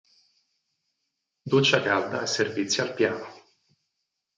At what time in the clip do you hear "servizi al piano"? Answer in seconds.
2.25-3.25